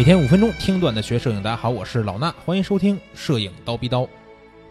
[0.00, 4.00] 每天五分钟听段子学摄影，大家好，我是老衲，欢迎收听《摄影刀逼刀》。《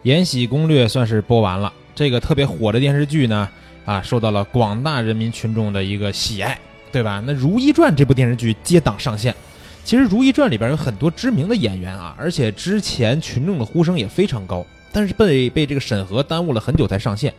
[0.01, 3.47] 延禧攻略》算是播完了，这个特别火的电视剧呢，
[3.85, 6.59] 啊，受到了广大人民群众的一个喜爱，
[6.91, 7.21] 对吧？
[7.23, 9.35] 那《如懿传》这部电视剧接档上线，
[9.83, 17.31] 其实《如懿传》里边有很多知名的演员啊，而且之前群众的呼声也非常高，但是被被这个审核耽误了很久才上线。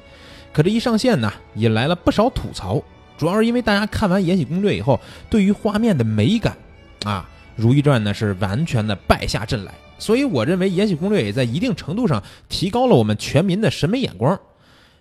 [0.52, 2.80] 可这一上线呢，引来了不少吐槽，
[3.18, 6.57] 主要是因为大家看完《延禧攻略》以后，对于画面的美感，
[7.04, 7.29] 啊。
[7.61, 14.35] 《如懿传》呢是完全的败下阵来，所以我认为《延禧攻略》也在一定程度上提高了我们全民的审美眼光。《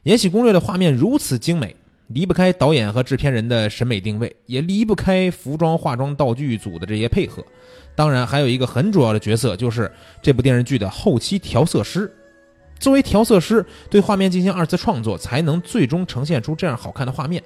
[0.04, 1.76] 延禧攻略》的画面如此精美，
[2.08, 7.42] 离不开导演和制片人的审美定位，也离不开服装、化妆、道具组的这些配合。
[7.96, 12.12] 当然，还有一个很主要的角色，就是这部电视剧的后期调色师。
[12.80, 17.44] 作为调色师，对画面进行二次创作，才能最终呈现出这样好看的画面。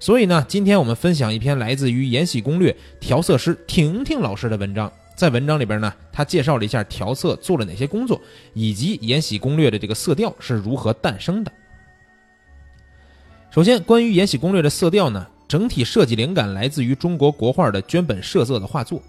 [0.00, 4.90] 所以呢，今天我们分享一篇来自于《延禧攻略》调色师婷婷老师的文章。
[5.16, 8.20] 在文章里边呢，他介绍了一下调色做了哪些工作，
[8.54, 11.50] 以及《延禧攻略》的这个色调是如何诞生的。
[13.50, 19.02] 首先，关于《延禧攻略》的色调呢，整体设计灵感来自于中国国画的绢本设色的画作。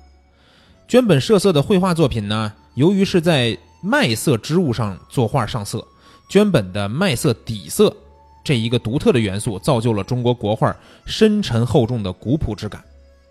[0.87, 5.85] 绢本设色的绘画作品呢，由于是在麦色织物上作画上色，
[6.31, 7.95] 绢本的麦色底色。
[8.43, 12.83] 这一个独特的元素造就了中国国画深沉厚重的古朴之感。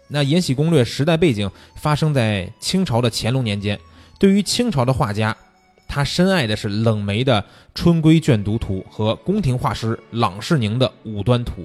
[0.06, 3.78] 那《延禧攻略》时代背景发生在清朝的乾隆年间，
[4.18, 5.36] 对于清朝的画家，
[5.86, 7.42] 他深爱的是冷梅的
[7.74, 11.62] 《春闺卷读图》和宫廷画师郎世宁的《五端图》。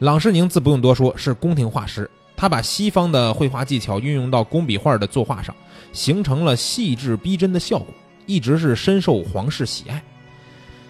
[0.00, 5.54] 郎世宁自不用多说，是宫廷画师，他把西方的绘画技巧运用到工笔画的作画上，
[5.94, 7.86] 形成了细致逼真的效果，
[8.26, 10.02] 一直是深受皇室喜爱。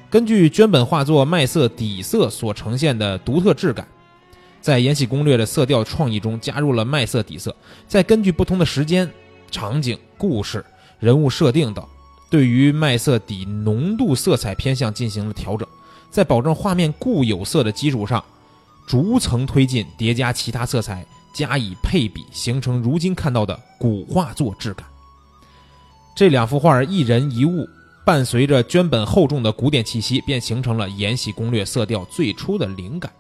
[0.09, 3.87] 根据绢本画作麦色底色所呈现的独特质感，
[4.61, 7.55] 在《延禧攻略》的色调创意中加入了麦色底色，
[7.89, 9.11] 再根据不同的时间、
[9.51, 10.65] 场景、故事、
[11.01, 11.85] 人物设定等，
[12.31, 15.67] 对于麦色底浓度色彩偏向进行了调整，
[16.09, 18.23] 在保证画面固有色的基础上，
[18.87, 24.87] 逐层推进叠加其他色彩加以配比，形成如今看到的古画作质感。
[26.15, 27.69] 这两幅画一人一物。
[28.07, 33.11] 伴随着绢本厚重的古典气息，便形成了《延禧攻略》色调最初的灵感。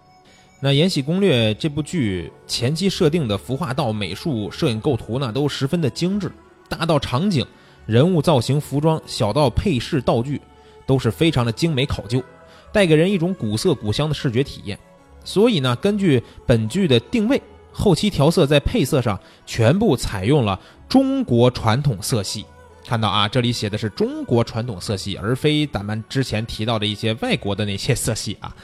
[0.60, 6.30] 那《延禧攻略》这部剧前期设定的服化道、美术、摄影构图呢，都十分的精致，
[6.69, 7.44] 大到场景、
[7.84, 10.41] 人物造型、服装，小到配饰道具，
[10.86, 12.22] 都是非常的精美考究，
[12.70, 14.78] 带给人一种古色古香的视觉体验。
[15.24, 17.42] 所以呢，根据本剧的定位，
[17.72, 22.47] 后期调色在配色上全部采用了中国传统色系。
[22.86, 28.54] 看到啊，这里写的是中国传统色系，而非咱们之前提到的一些外国的那些色系啊。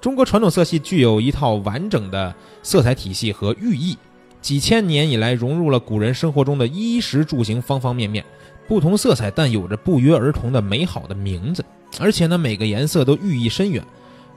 [0.00, 3.96] 中国传统色系具有一套完整的色彩体系和寓意，
[4.42, 8.24] 几千年以来融入了古人生活中的衣食住行方方面面。
[8.66, 11.64] 不同色彩，但有着不约而同的美好的名字，
[12.00, 13.82] 而且呢，每个颜色都寓意深远，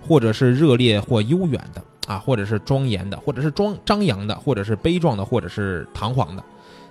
[0.07, 6.43] 或者是热烈或悠远的啊，或者是庄严的，或者是庄张扬的，或者是悲壮的，或者是堂皇的。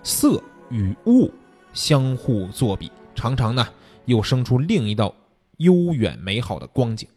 [0.02, 1.32] 色与物。
[1.72, 3.66] 相互作比，常常呢
[4.04, 5.14] 又生出另一道
[5.58, 7.08] 悠远美好的光景。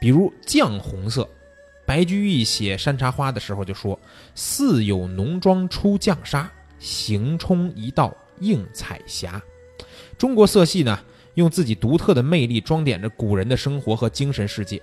[0.00, 1.28] 比如绛红色，
[1.86, 3.98] 白居易写山茶花的时候就说
[4.34, 9.42] ：“似有浓妆出绛纱，行冲一道映彩霞。”
[10.16, 10.98] 中国色系呢，
[11.34, 14.80] 用自己独特的魅力装点着古人的生活和精神世界。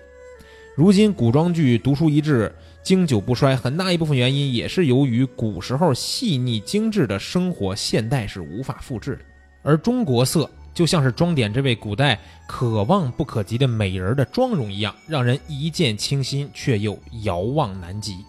[0.77, 2.53] 如今古装剧独树一帜。
[2.83, 9.21] 经久不衰，很大一部分原因也是由于古时候细腻精致的生活，现代是无法复制的。
[9.63, 18.23] 而中国色就像是装点这位古代可望不可及的美人的妆容一样，让人一见倾心，却又遥望难及。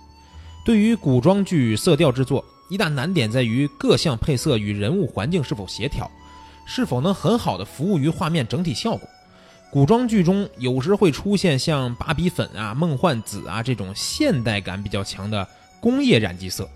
[0.64, 6.10] 对于古装剧色调制作，一大难点在于各项配色与人物环境是否协调，
[6.64, 9.06] 是否能很好的服务于画面整体效果。
[9.70, 15.46] 古装剧中有时会出现像芭比粉啊、梦幻紫啊这种现代感比较强的
[15.78, 16.69] 工业染剂色，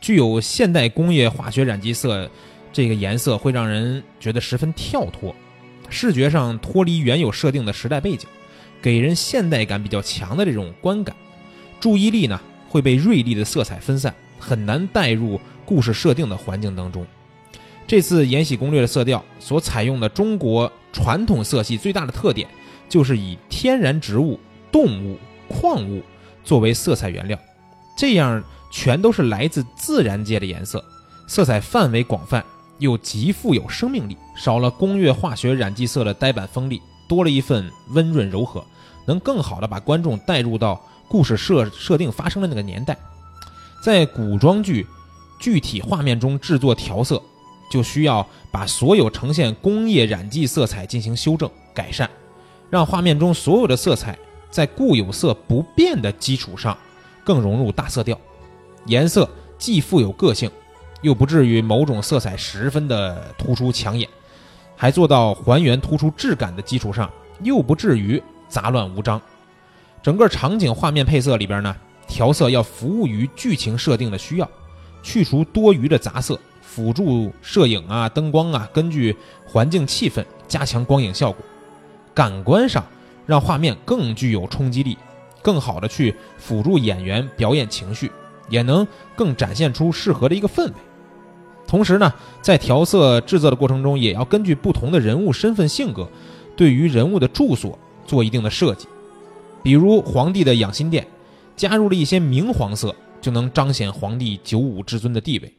[0.00, 2.30] 具有现代工业化学染剂色，
[2.72, 5.34] 这个颜色会让人觉得十分跳脱，
[5.90, 8.26] 视觉上脱离原有设定的时代背景，
[8.80, 11.14] 给人现代感比较强的这种观感，
[11.80, 12.40] 注意力呢
[12.70, 17.06] 会被锐利的色彩分散，很难带入故事设定的环境当中。
[17.86, 22.48] 这次《延禧攻略》的色调所采用的中国传统色系最大的特点，
[22.88, 24.40] 就是以天然植物、
[24.70, 25.18] 动物、
[25.48, 26.02] 矿物
[26.42, 27.38] 作为色彩原料，
[27.96, 30.82] 这样全都是来自自然界的颜色，
[31.26, 32.42] 色彩范围广泛，
[32.78, 38.64] 又极富有生命力，少了工业化学染剂色的呆板锋利，多了一份温润柔和，
[39.06, 42.96] 能更好的把观众带入到故事设设定发生的那个年代，
[43.84, 44.86] 在古装剧。
[45.38, 47.20] 具体画面中制作调色，
[47.72, 52.10] 就需要把所有呈现工业染剂色彩进行修正改善，
[52.68, 54.18] 让画面中所有的色彩
[54.50, 56.76] 在固有色不变的基础上，
[57.24, 58.20] 更融入大色调，
[58.84, 59.26] 颜色
[59.56, 60.50] 既富有个性，
[61.00, 64.06] 又不至于某种色彩十分的突出抢眼，
[64.76, 67.10] 还做到还原突出质感的基础上，
[67.42, 69.18] 又不至于杂乱无章。
[70.02, 71.74] 整个场景画面配色里边呢，
[72.06, 74.50] 调色要服务于剧情设定的需要，
[75.02, 76.38] 去除多余的杂色，
[76.74, 79.14] 辅助摄影啊、灯光啊，根据
[79.44, 81.44] 环境气氛加强光影效果。
[82.14, 82.82] 感官上
[83.26, 84.96] 让画面更具有冲击力，
[85.42, 88.10] 更好的去辅助演员表演情绪，
[88.48, 90.72] 也能更展现出适合的一个氛围。
[91.66, 92.10] 同时呢，
[92.40, 96.08] 在调色制作的过程中，也要根据不同的人物身份性格，
[96.56, 98.88] 对于人物的住所做一定的设计。
[99.62, 101.06] 比如皇帝的养心殿，
[101.54, 105.52] 加入了一些明黄色，就能彰显皇帝九五至尊的地位。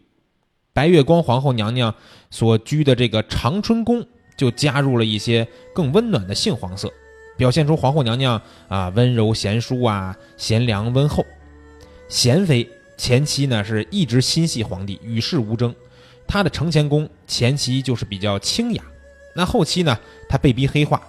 [0.74, 1.94] 白月光皇后娘娘
[2.31, 4.04] 所居的这个长春宫，
[4.36, 6.92] 就加入了一些更温暖的杏黄色，
[7.38, 11.24] 表现出皇后娘娘啊温柔贤淑啊贤良温厚。
[12.10, 12.68] 贤妃
[12.98, 15.74] 前期呢是一直心系皇帝，与世无争。
[16.28, 18.84] 她的承乾宫前期就是比较清雅，
[19.36, 19.96] 那后期呢
[20.28, 21.00] 她被逼黑化。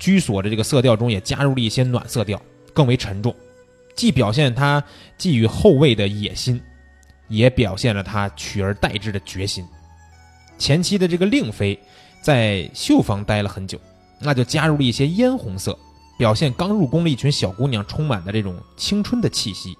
[0.00, 2.42] 居所的这个色调中也加入了一些暖色调，
[2.72, 3.32] 更为沉重，
[3.94, 4.82] 既表现她
[5.16, 6.60] 寄予后位的野心，
[7.28, 9.64] 也表现了他取而代之的决心。
[10.58, 11.78] 前期的这个令妃
[12.22, 13.78] 在绣房待了很久，
[14.20, 15.78] 那就加入了一些嫣红色，
[16.16, 19.70] 表现刚入宫的一群小姑娘充满的这种青春的气息。《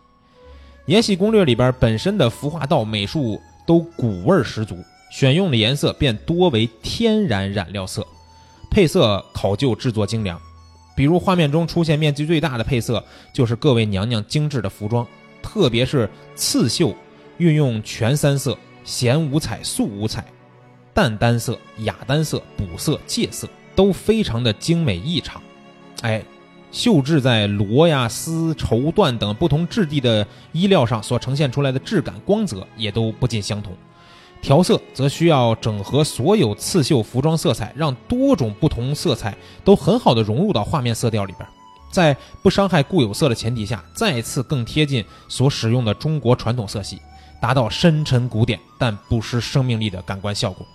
[0.87, 4.77] 延禧攻略》里边本身的服化道美术都古味十足，
[5.11, 8.07] 选用的颜色便多为天然染料色。
[8.71, 10.39] 配色考究，制作精良。
[10.97, 13.03] 比如画面中出现面积最大的配色，
[13.33, 15.07] 就是各位娘娘精致的服装，
[15.41, 16.95] 特别是刺绣，
[17.39, 20.25] 运用全三色、显五彩、素五彩、
[20.93, 25.43] 淡单色、雅单色、补色、借色，都非常的精美异常。
[26.03, 26.23] 哎，
[26.71, 33.73] 绣制在罗呀、丝、绸缎等不同质地的衣料上所呈现出来的质感、光泽，也都不尽相同。
[34.43, 39.35] 调色则需要整合所有刺绣服装色彩，让多种不同色彩
[39.65, 41.49] 都很好的融入到画面色调里边，
[41.91, 46.99] 在不伤害固有色的前提下，再次更贴近所使用的中国传统色系，
[47.41, 50.67] 达到深沉古典但不失生命力的感官效果。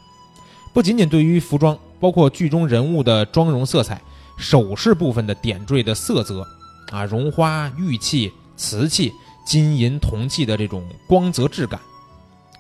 [0.74, 4.02] 不仅仅对于服装，包括剧中人物的妆容色彩、
[4.38, 6.48] 首饰部分的点缀的色泽，
[6.92, 9.12] 啊，绒花、玉器、瓷器、
[9.46, 11.80] 金银铜器的这种光泽质感。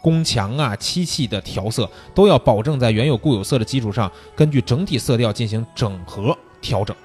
[0.02, 6.96] 宫墙啊，漆器的调色都要保证在原有固有色的基础上，根据整体色调进行整合调整，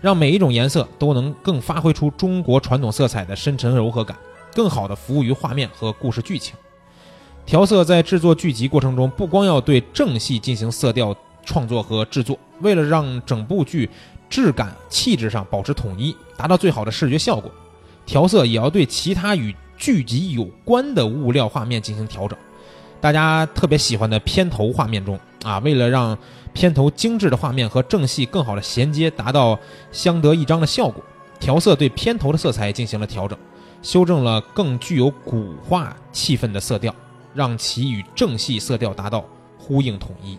[0.00, 4.16] 让每一种颜色都能更发挥出中国传统色彩的深沉柔和感，
[4.54, 6.54] 更好的服务于画面和故事剧情。
[7.44, 11.14] 调色在制作剧集过程中，不光要对正戏进行色调
[11.44, 13.90] 创作和制作，为了让整部剧
[14.30, 17.50] 质感气质上保持统一，达到最好的视觉效果，
[18.06, 22.38] 调色也要对其他与剧集有关的物料画面进行调整，
[23.00, 26.16] 大家特别喜欢的片头画面中啊，为了让
[26.54, 29.58] 片头精致的画面和正戏更好的衔接，达到
[29.92, 31.04] 相得益彰的效果，
[31.38, 33.36] 调色对片头的色彩进行了调整，
[33.84, 36.92] 修正了更具有古画气氛的色调，
[37.34, 39.22] 让其与正戏色调达到
[39.58, 40.38] 呼应统一。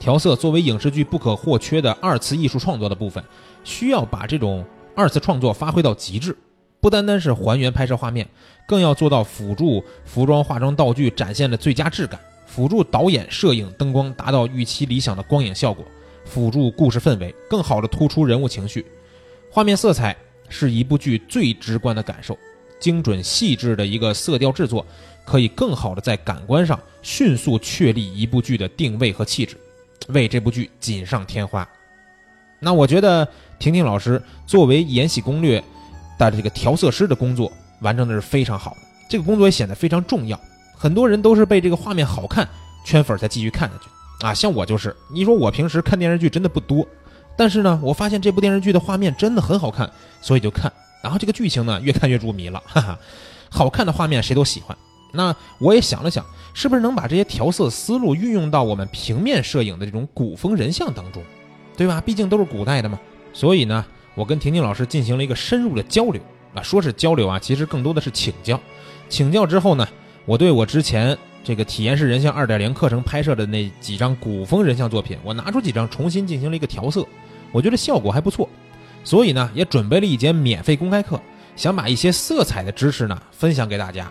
[0.00, 3.22] 调色作为影视剧不可或缺的二次艺术创作的部分，
[3.62, 4.64] 需要把这种
[4.96, 6.36] 二次创作发挥到极致。
[6.80, 8.28] 不单单是还原拍摄画面，
[8.66, 15.84] 更要做到辅助服装、化妆、道具展现的最佳质感，辅助导演、摄影、灯光达到预期理想的光影效果，
[16.24, 18.84] 辅助故事氛围更好的突出人物情绪。
[19.48, 20.16] 画面色彩
[20.48, 22.36] 是一部剧最直观的感受，
[22.80, 24.84] 精准细致的一个色调制作，
[25.24, 29.56] 可以更好的在感官上迅速确立一部剧的定位和气质，
[30.08, 31.68] 为这部剧锦上添花。
[32.58, 35.60] 那我觉得婷婷老师作为《延禧攻略》。
[36.18, 38.76] 的这个调色师的工作完成的是非常好的，
[39.08, 40.38] 这个工作也显得非常重要。
[40.76, 42.46] 很多人都是被这个画面好看
[42.84, 44.94] 圈粉才继续看下去啊，像我就是。
[45.10, 46.86] 你说我平时看电视剧真的不多，
[47.38, 50.70] 但是呢，我发现这部电视剧的画面真的很好看，所以就看。
[51.02, 52.98] 然后这个剧情呢，越看越入迷了， 哈哈。
[53.48, 54.76] 好看的画面谁都喜欢。
[55.12, 61.22] 那我也想了想，是不是能把这些调色思路运用到我们平面摄影的这种古风人像当中，
[61.76, 62.00] 对吧？
[62.00, 62.98] 毕竟都是古代的嘛。
[63.32, 63.84] 所以呢。
[64.16, 66.20] 我跟婷婷老师进行了一个深入的交流
[66.52, 68.60] 啊，说是交流啊，其实更多的是请教。
[69.08, 69.86] 请教之后呢，
[70.26, 77.06] 我对我之前这个体验式人像二点零课程拍摄的那几张古风人像作品，我拿出几张重新进行了一个调色，
[77.52, 78.48] 我觉得效果还不错。
[79.02, 81.20] 所以呢，也准备了一节免费公开课，
[81.56, 84.10] 想把一些色彩的知识呢分享给大家。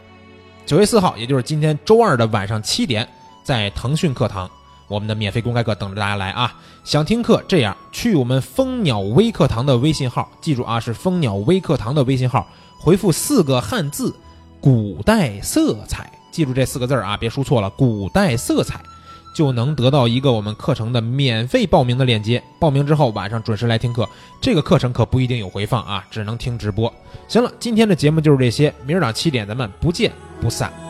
[0.65, 3.07] 九月四号，也就是今天周二的晚上七点，
[3.43, 4.49] 在腾讯课堂，
[4.87, 6.53] 我们的免费公开课等着大家来啊！
[6.83, 12.47] 想听课，这样去我们蜂鸟微课堂的微信号，记住啊，是蜂鸟微课堂的微信号，
[12.79, 14.15] 回复四个汉字
[14.61, 18.79] “古代色彩”，记住这四个字啊，别输错了，“古代色彩”。
[19.33, 22.41] 就能得到一个我们课程的免费报名的链接。
[22.59, 24.07] 报名之后晚上准时来听课。
[24.41, 26.93] 这个课程可不一定有回放啊，只能听直播。
[27.27, 30.88] 行了，今天的节目就是这些，明儿早七点咱们不见不散。